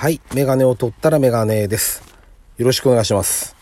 [0.00, 0.20] はい。
[0.32, 2.04] メガネを取ったらメガネです。
[2.56, 3.56] よろしくお願いします。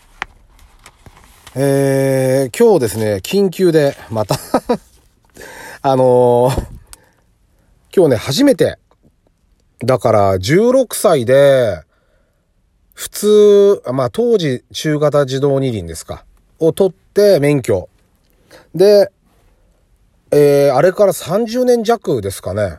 [1.55, 4.35] えー、今日ですね、緊急で、また
[5.81, 6.65] あのー、
[7.91, 8.77] 今日ね、初めて、
[9.83, 11.81] だから16歳で、
[12.93, 16.23] 普通、まあ当時中型自動二輪ですか、
[16.59, 17.89] を取って免許。
[18.75, 19.11] で、
[20.29, 22.77] えー、あれから30年弱ですかね。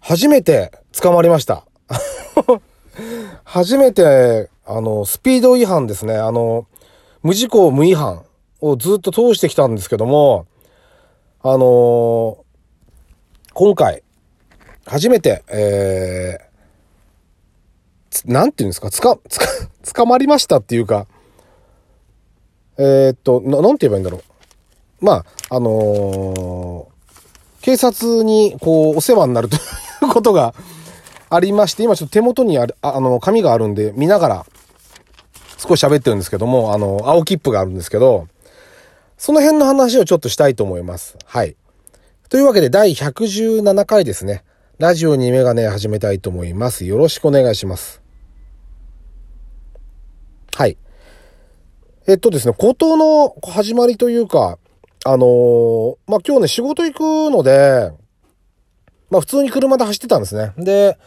[0.00, 1.67] 初めて捕まりました。
[3.44, 6.16] 初めて、あの、スピード違反ですね。
[6.16, 6.66] あの、
[7.22, 8.24] 無事故無違反
[8.60, 10.46] をずっと通してきたんですけども、
[11.42, 12.36] あのー、
[13.54, 14.02] 今回、
[14.86, 19.46] 初めて、えー、なんていうんですか、つか、つか、
[19.94, 21.06] 捕まりましたっていうか、
[22.76, 25.04] えー、っと、な、なんて言えばいいんだろう。
[25.04, 29.58] まあ、あのー、警察に、こう、お世話になるとい
[30.08, 30.54] うことが、
[31.30, 34.46] ありまして、今ちょっと手元にある、あの、紙があるんで、見ながら、
[35.58, 38.28] 少し喋ってるんですけども、あの、青切符があるんですけど、
[39.16, 41.18] その辺の話をちょっとしたいと思います。
[41.24, 41.56] はい。
[42.28, 44.44] というわけで、第117回ですね。
[44.78, 46.84] ラジオにメガネ始めたいと思います。
[46.84, 48.00] よろしくお願いします。
[50.54, 50.78] はい。
[52.06, 54.58] えっとですね、ことの始まりというか、
[55.04, 57.90] あのー、まあ、今日ね、仕事行くので、
[59.10, 60.52] まあ普通に車で走ってたんですね。
[60.58, 60.98] で、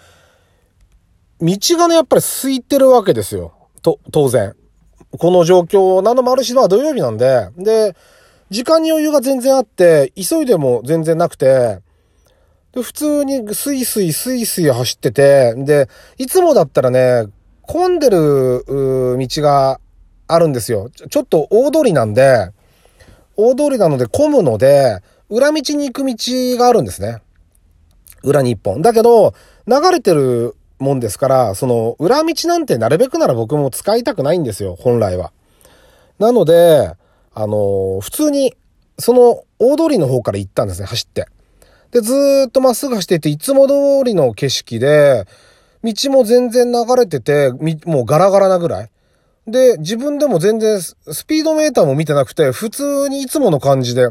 [1.40, 3.54] 道がね、やっぱり空いてるわけですよ。
[3.82, 4.56] と、当然。
[5.18, 7.96] この状況なのもあるし、まあ土曜日なんで、で、
[8.50, 11.80] 時間に余裕が全然あって、急いでも全然なくて、
[12.74, 17.26] で、普通にスイスイスイスイ走ってて、で、いつもだったらね、
[17.64, 19.80] 混んでる、道が
[20.28, 20.90] あるんですよ。
[20.90, 22.52] ちょっと大通りなんで、
[23.36, 26.16] 大通りなので混むので、裏道に行く道
[26.58, 27.22] があるんですね。
[28.24, 28.82] 裏に一本。
[28.82, 29.34] だけど、
[29.68, 35.32] 流れてるもんですから、その、裏道なんてなるべくなら僕も使いたくないんですよ、本来は。
[36.20, 36.94] なので、
[37.34, 38.56] あの、普通に、
[39.00, 41.28] その、大通りの方から行ったんですね、走って。
[41.92, 43.74] で、ずっとまっすぐ走っていて、いつも通
[44.04, 45.26] りの景色で、
[45.84, 47.52] 道も全然流れてて、
[47.86, 48.92] もうガラガラなぐらい。
[49.48, 50.96] で、自分でも全然ス
[51.26, 54.08] ピードメーターも見てなくて、普通にいつもの感じで、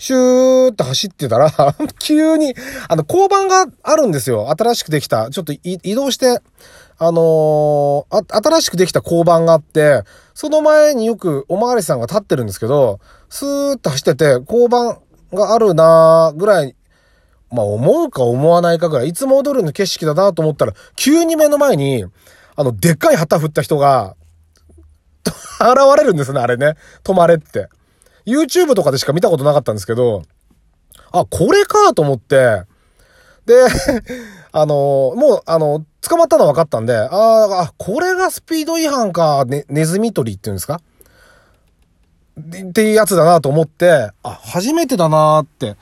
[0.00, 1.52] シューって走ってたら
[2.00, 2.54] 急に、
[2.88, 4.48] あの、交番があるんですよ。
[4.48, 5.28] 新しくできた。
[5.28, 6.40] ちょっと移動して、
[6.98, 15.00] あのー、あ、新しくできた交番があって、その前によくおまわりさんが立ってるんですけど、スーッと走ってて、交番
[15.34, 16.74] があるなーぐらい、
[17.50, 22.06] まあ思うか思わないかぐらい、いつも踊るの景色だなと思ったら、急に目の前に、
[22.56, 24.16] あの、でっかい旗振った人が、
[25.60, 26.76] 現れるんですね、あれね。
[27.04, 27.68] 止まれって。
[28.26, 30.22] YouTube とかでしか見たことなかったんですけど、
[31.12, 32.62] あ、これかと思って、
[33.46, 33.54] で、
[34.52, 40.80] あの、もう、あの、捕まったのは分かったんで、ああ、これがスピード違反か、ね、ネズミ捕りっていうんですか？
[42.40, 45.76] っていうやつだなと思って、あ、初めてだなって、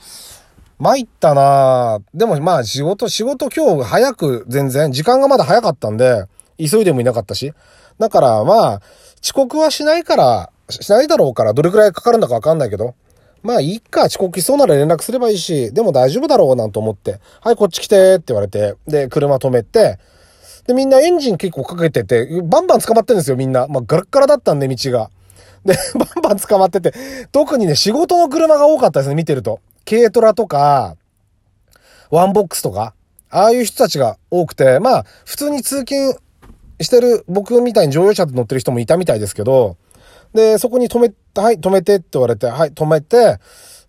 [0.79, 6.25] 参ったなでもまあ仕事、仕事今日早く全然、時間がまだ早かったんで、
[6.59, 7.53] 急いでもいなかったし。
[7.99, 8.81] だからまあ、
[9.23, 12.95] 遅刻はしないから、しないだろうから、どれくらいかかるんだかわかんないけど。
[13.43, 19.99] まあいいか、遅刻しそうなら連絡すればいいし、でも大丈夫だろうなんて思って、はい、こっち来てって言われて、で、車止めて、
[20.67, 23.67] で、みんなエンジン結構かけてて、バンバン捕まってるんですよ、みんな。
[23.69, 25.11] まあ、ガラッガラだったんで、道が。
[25.65, 26.93] で、 バンバン捕まってて、
[27.33, 29.61] 特にね、仕事の車が多かったですね、見てると。
[29.89, 30.97] 軽トラとか、
[32.11, 32.95] ワンボックスとか、
[33.31, 36.19] ああいう人たちが多くて、まあ、普通に通勤
[36.81, 39.77] してる僕みたいに乗用車で乗ってる人もいたみたいですけど、
[40.35, 43.39] で、そこに止め、はい、止めてって言われて、はい、止めて、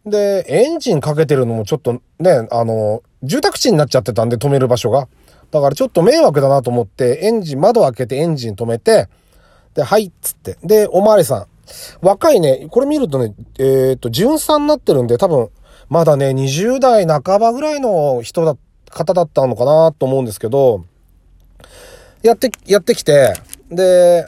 [0.05, 5.07] で、エンジンかけてるのもちょっとね、あの、住宅地になっちゃってたんで止める場所が。
[5.51, 9.07] だからちょっと迷惑だなと思って、エンジン、窓開けてエンジン止めて、
[9.73, 10.57] で、はいっつって。
[10.63, 11.45] で、おまわりさん。
[12.01, 15.49] 若いね、これ見るとね、えっ、と、純さになってるんで、多分、
[15.89, 18.55] まだね、20代半ばぐらいの人だ、
[18.89, 20.85] 方だったのかなと思うんですけど、
[22.23, 23.33] やって、やってきて、
[23.71, 24.25] で、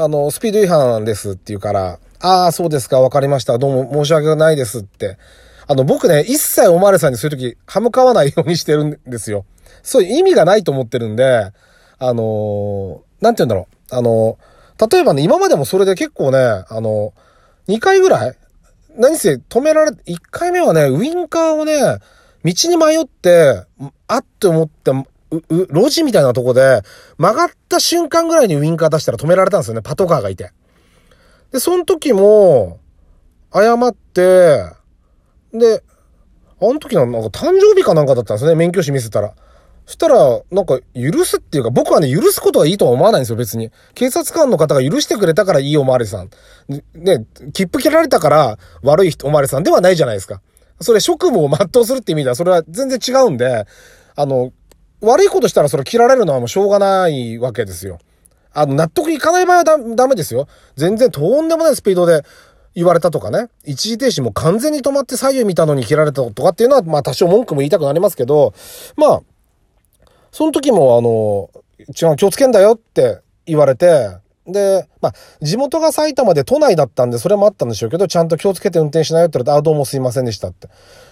[0.00, 3.58] あの、スピード違反ですって言うから、ああ、そうですか、わかりました。
[3.58, 5.18] どうも申し訳ないですって。
[5.66, 9.44] あの、僕ね、一切おまわりさんにそういう時、歯向かわないようにしてるんですよ。
[9.82, 11.50] そういう意味がないと思ってるんで、
[11.98, 13.96] あのー、なんて言うんだろう。
[13.96, 18.36] あのー、例えばね、今までもそれで結構ね、あのー、2回ぐらい
[18.96, 21.98] 何せ止められ、1回目はね、ウインカーをね、
[22.44, 23.64] 道に迷って、
[24.06, 24.92] あって思って
[25.30, 26.82] う、う、路地みたいなとこで、
[27.18, 30.52] 曲がった瞬間ぐらいにウインカー出したら止められたんですよね、パトカーがいて。
[31.52, 32.78] で、その時も、
[33.52, 34.64] 謝って、
[35.52, 35.82] で、
[36.60, 39.34] あの時のなんか誕生日かなんかだったんですね、免許証見せたら。
[39.86, 43.70] そしたら、なんか、許すっていうか、僕はね、許すことはいいとは思わないんですよ、別に。
[43.94, 46.28] 警察官の方が許してくれたからいいおまわりさん。
[46.94, 47.24] ね、
[47.54, 50.42] 切符切られたから悪いおまわりさんではないじゃないですか。
[50.80, 53.64] それ職務を全うするって意味では、それは全然違うんで、
[54.14, 54.52] あの、
[55.00, 57.98] 悪いことしたらそれ切られるのはもうしょうがないわけですよ。
[58.52, 60.48] あの、納得いかない場合はダダメですよ。
[60.76, 62.24] 全然とんでもないスピードで
[62.74, 63.48] 言われたとかね。
[63.64, 68.54] 一時停止も完全に止まって左右見たのに切られたとかっていうのは、まあ多少文句も言いたくなりますけど、
[68.96, 69.22] まあ、
[70.32, 71.50] その時もあの、
[71.88, 74.08] 違う、気をつけんだよって言われて、
[74.48, 80.68] で、まあ、地元が埼玉で都内だったんで、それもあったんでしょうけど、ちゃんと気をつけて運転しないよって言われて、あ、どうもすいませんでしたって。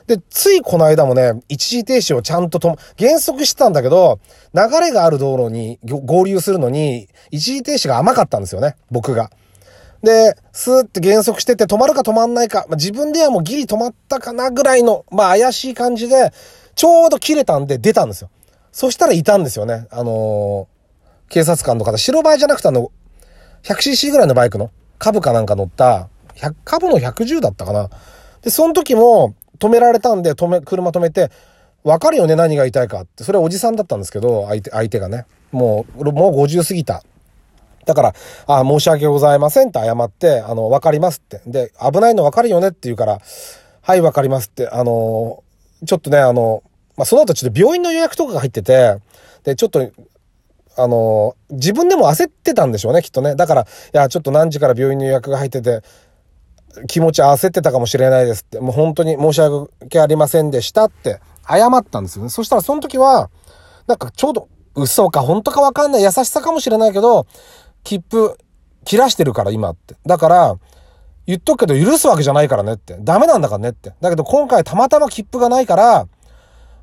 [0.06, 4.18] で、ついこの間もね、一時停止をちゃんとと、減速してたんだけど、
[4.54, 9.30] 流れがある道路に合流するのに、一時停止が甘かったんですよね、僕が。
[10.02, 16.32] で、スーって減速してて止まるか止まんないか、まあ、自分ではもうギリ止まったかなぐらいの、まあ怪しい感じで、
[16.74, 18.30] ちょうど切れたんで出たんですよ。
[18.70, 19.86] そしたらいたんですよね。
[19.90, 22.92] あのー、警察官の方、白バイじゃなくてあの、
[23.66, 27.90] 100cc ぐらいのバイクの、株かなんか乗った、100、株の110だったかな。
[28.42, 31.30] で、その時も止められたんで、止め、車止めて、
[31.82, 33.24] わかるよね、何が言いたいかって。
[33.24, 35.26] それはおじさんだったんですけど、相手、相手がね。
[35.52, 37.02] もう、もう50過ぎた。
[37.86, 38.14] だから、
[38.46, 41.40] あ申し訳ございませんって謝って、あの、わかりますって。
[41.46, 43.20] で、危ないのわかるよねって言うから、
[43.82, 44.68] はい、わかりますって。
[44.68, 45.44] あの、
[45.84, 46.62] ちょっとね、あの、
[46.96, 48.96] まあ、その後ちょっと病院の予約とかが入ってて、
[49.44, 49.88] で、ちょっと、
[50.76, 53.34] あの、自分でも焦ってたんでしょうね、きっとね。
[53.34, 55.82] だから、いや、ちょっと何時から病院の予約が入ってて、
[56.88, 62.30] 気持ち焦ってたかもしれないですって、もう本当に申し訳ありませんでしたって謝ったんですよね。
[62.30, 63.30] そしたらその時は、
[63.86, 67.26] なんかちょうど、嘘か本当かわかんない優しさかもしれないけど、
[67.82, 68.36] 切符
[68.84, 69.96] 切らしてるから今って。
[70.04, 70.56] だから、
[71.26, 72.98] 言っとくけど許すわけじゃないからねって。
[73.00, 73.94] ダメなんだからねって。
[74.00, 76.08] だけど今回たまたま切符がないから、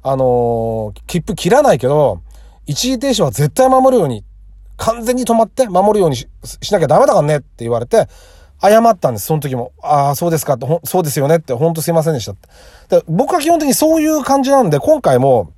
[0.01, 2.21] あのー、切符切らないけど、
[2.65, 4.23] 一時停止は絶対守るように、
[4.77, 6.27] 完全に止まって守るようにし
[6.71, 8.07] なきゃダメだからねって言われて、
[8.61, 9.73] 謝ったんです、その時も。
[9.81, 12.47] ああ、そうですかって、そうですよねって、ほんとすいませんでしたって。
[12.97, 15.51] で僕は基本的にそういう感じなんで、今回も、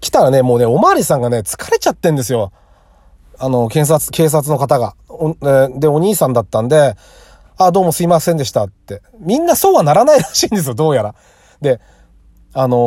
[0.00, 2.52] 来たらね、もうね、おまわりさんがね、疲れちゃってんですよ。
[3.38, 4.94] あの、警察、警察の方が。
[5.76, 6.96] で、お兄さんだったんで、
[7.56, 9.02] ああ、どうもすいませんでしたって。
[9.18, 11.14] みんなそうはならないらしいんですよ、どうやら。
[11.60, 11.80] で、
[12.54, 12.78] あのー、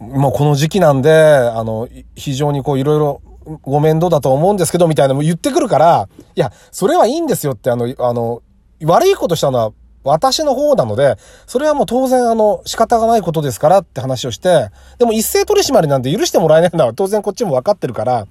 [0.00, 3.22] もうこの時期なんで、あの、非常にこういろいろ
[3.62, 8.42] ご面倒だと思うんですけど、みたいなのも言ってくるから、いや、それはいいんですよって、あの、あの、
[8.84, 9.72] 悪いことしたのは
[10.04, 11.16] 私の方なので、
[11.46, 18.26] それはもう当然あの、仕方がないことですからって話をして、でも一斉取締りなんて許してもらえないのは当然こっちも分かってるから、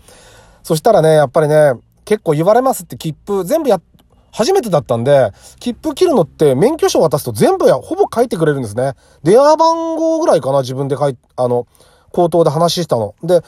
[0.63, 1.73] そしたらね、やっぱりね、
[2.05, 3.81] 結構言われますって切符全部や、
[4.35, 8.91] 初めてだったんで、切符切るのって免許証渡すと全部や、ほぼ書いてくれるんですね。
[9.23, 11.67] 電話番号ぐらいかな、自分で書い、あの、
[12.11, 13.15] 口頭で話したの。
[13.23, 13.41] で、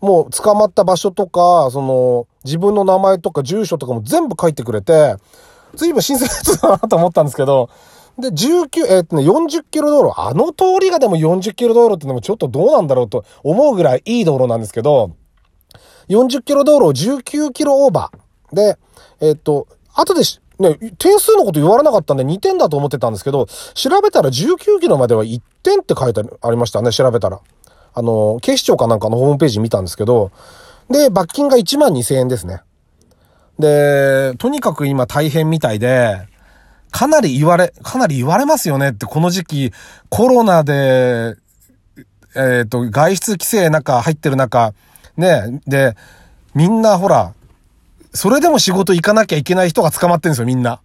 [0.00, 5.14] もう捕まった場所とか、その、自分の名前とか住所とかも全部書いてくれて、
[5.76, 7.70] 随分親切だなと思ったんですけど、
[8.18, 15.14] で、19、えー、っとね、40キロ道路、あの通りがでも40キロ道路ってのもちょっとどうなんだろうと思うぐらいいい道路なんですけど、
[16.08, 18.56] 40キロ道路を19キロオーバー。
[18.56, 18.76] で、
[19.20, 27.40] えー、っと、後でしね、点数のこと言われなかったんで2点だと思ってたんですけど、調べたら19キロまでは1点って書いてありましたね、調べたら。
[27.94, 30.30] あの、警視庁かなんかのホームページ見たんですけど、
[30.88, 32.62] で、罰金が1万2000円ですね。
[33.58, 36.26] で、とにかく今大変みたいで、
[36.90, 39.72] かなり言われ、かなり言われますよねって、この時期、
[40.10, 41.36] コロナで、
[42.34, 44.74] えっ、ー、と、外出規制中、入ってる中、
[45.16, 45.96] ね、で、
[46.54, 47.34] みんなほら、
[48.14, 50.80] それでも仕事行かなきゃいけない人が捕まってるんですよ、みんな。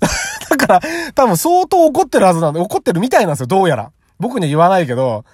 [0.50, 0.80] だから、
[1.14, 3.90] 多分相当怒ってるはずなんで、怒ってるみたいなんですよ、どうやら。
[4.18, 5.24] 僕には言わないけど。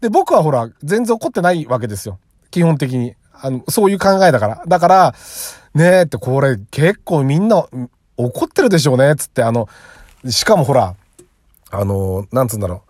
[0.00, 2.18] で、僕はほら、全然怒ってないわけですよ。
[2.50, 3.14] 基本的に。
[3.32, 4.62] あの、そういう考えだから。
[4.66, 5.14] だから、
[5.74, 7.64] ねえってこれ結構みんな
[8.16, 9.68] 怒ってるでしょうね、つって、あの、
[10.28, 10.94] しかもほら、
[11.70, 12.89] あの、なんつうんだろう。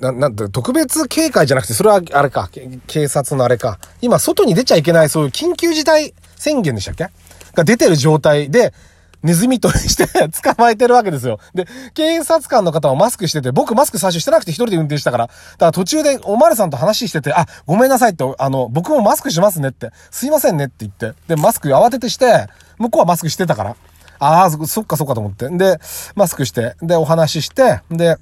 [0.00, 2.50] な、なんて、特別警戒じゃなくて、それはあれか、
[2.86, 3.78] 警察のあれか。
[4.00, 7.08] 今、外に出ちゃいけない、そういう緊急事態宣言でしたっけ？
[7.54, 8.74] が出てる状態で、
[9.22, 10.06] ネズミ捕りして
[10.42, 11.40] 捕まえてるわけですよ。
[11.54, 22.46] で、警察官の方もマスクしてて、僕マスク最初してなくて一人で運転したから、だから途中でおまるさんと話してて、あ、ごめんなさいって、あの、僕もマスクしますねって、すいませんねって言って、で、マスク慌ててして、
[22.78, 23.76] 向こうはマスクしてたから、
[24.18, 25.48] ああ、そっかそっかと思って。
[25.48, 25.80] で、
[26.14, 28.16] マスクして、で、お話しして、で、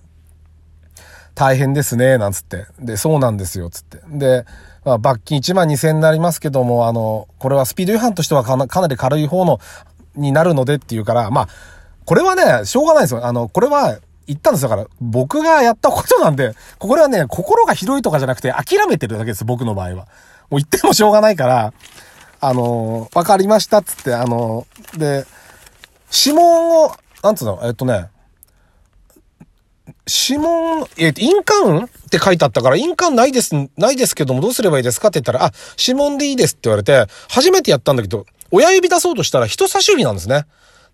[1.34, 2.66] 大変ですね、なんつって。
[2.78, 4.00] で、そうなんですよ、つって。
[4.08, 4.44] で、
[4.84, 9.60] まあ、罰金1万2000円になりますけども、あの、これはスピード違反としてはかなかなり軽い方の
[10.14, 11.48] になるのでっていうから、まあ、
[12.04, 13.26] これはね、しょうがないですよ。
[13.26, 19.94] あの、これは、言ったんですよだから、僕がやったことなんで、これはね、心が広いとかじゃなくて諦めてるだけです、僕の場合は。
[19.96, 20.06] もう
[20.56, 21.72] 言ってもしょうがないから、
[22.40, 25.26] あの、わかりましたつって、あの、で、
[26.10, 28.08] 指紋を、なんつうの、えっとね、
[30.08, 40.46] 指紋、えっ、と、印鑑って書いてあったから、印鑑ないです、ないですけども、どうすればいいですかって言ったら、あ、指紋でいいですって言われて、初めてやったんだけど、親指出そうとしたら人差し指なんですね。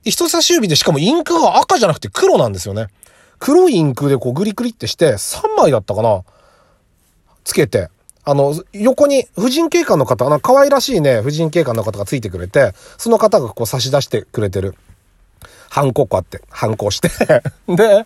[0.03, 2.87] 人差し指でしかもインクが赤じゃなくて黒なんですよね。
[3.39, 6.23] 黒いインクでこうグリグリってして3枚だったかな
[7.45, 7.91] つけて。
[8.23, 14.75] あの、横に婦人警官の方、あの、可愛らしいね、婦人警官の方がついてくれて、その方がこう差し出してくれてる。
[15.71, 17.09] ハンコこうやって、ハンコして
[17.67, 18.05] で、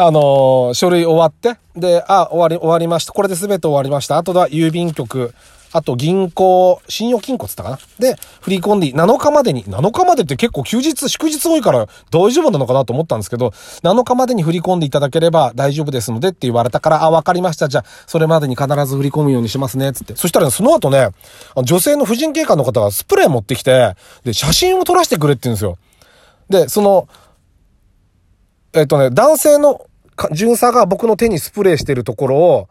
[0.00, 3.12] あの、書類終わって、で、あ、終わり、終わりました。
[3.12, 4.16] これで全て終わりました。
[4.16, 5.34] あとは郵便局、
[5.72, 13.48] あと銀行、信用金庫つったかなで、振り込んで7日までに、7日までって結構休日、祝日多いから大丈夫なのかなと思ったんですけど、
[13.82, 17.66] 7日までに振り込んでいただければ大丈夫ですのでって言われたから、あ、わかりました。
[17.66, 19.92] じゃあ、それまでに必ず振り込むようにしますね。
[19.92, 20.14] つって。
[20.14, 21.08] そしたら、ね、その後ね、
[21.64, 25.76] 女性の婦人警官の方がスプレー持ってきて、で、写真を撮らせてくれって言うんですよ。
[26.48, 27.08] で、その、
[28.72, 29.87] えっとね、男性の
[30.32, 32.68] 巡査が僕の手にスプレーしてるところを、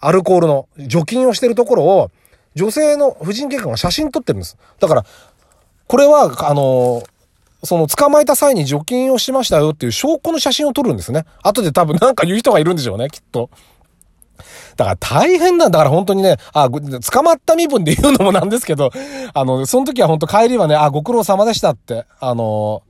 [0.00, 2.10] アルコールの除菌をしてるところを、
[2.54, 4.56] 女性の婦人警官が写真撮ってるんです。
[4.80, 5.04] だから、
[5.86, 7.02] これは、あの
[7.64, 11.24] その捕まえた際に除菌をしましたよっていう証拠の写真を撮るんですね。
[11.42, 13.50] 後で多分なんか言う人がいるんでしょうね、きっと。
[14.76, 18.92] だから大変なんだから本当にね、あ、捕まった身分で言うのもなんですけど、
[19.34, 22.82] あの、その時は本当帰りはね、あ、ご苦労様でしたって、あの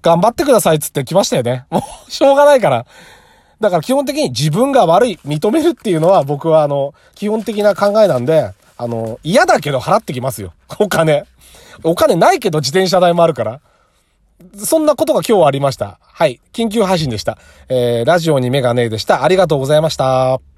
[0.00, 1.66] 頑張ってくださいっつって来ましたよね。
[1.68, 2.86] もう、しょうがないから。
[3.60, 10.52] だから基本的に自分が悪い、認めるっていうのは僕はあの、基本的な考えなんで、あの、嫌だけど払ってきますよ。
[10.78, 11.24] お金。
[11.82, 13.60] お金ないけど自転車代もあるから。
[14.58, 15.98] そんなことが今日ありました。
[16.00, 16.40] はい。
[16.52, 17.38] 緊急配信でした。
[17.70, 19.24] えー、ラジオにメガネでした。
[19.24, 20.55] ありがとうございました。